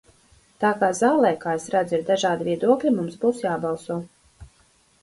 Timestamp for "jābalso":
3.49-4.01